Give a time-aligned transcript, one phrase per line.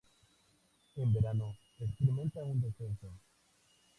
[0.95, 3.13] En verano experimenta un descenso.